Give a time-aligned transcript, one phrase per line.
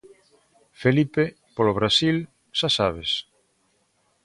[0.81, 1.25] Felipe,
[1.55, 2.17] polo Brasil,
[2.57, 3.11] xa sabes.